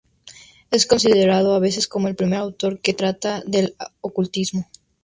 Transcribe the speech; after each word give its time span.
Es 0.71 0.87
considerado 0.87 1.53
a 1.53 1.59
veces 1.59 1.87
como 1.87 2.07
el 2.07 2.15
primer 2.15 2.39
autor 2.39 2.79
que 2.81 2.95
trata 2.95 3.43
del 3.45 3.75
ocultismo. 4.01 4.67